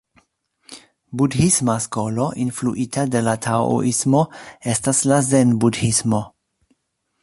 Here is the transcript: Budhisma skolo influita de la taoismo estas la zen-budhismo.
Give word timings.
Budhisma 1.21 1.75
skolo 1.85 2.31
influita 2.45 3.05
de 3.17 3.23
la 3.29 3.37
taoismo 3.47 4.25
estas 4.75 5.07
la 5.13 5.25
zen-budhismo. 5.33 6.29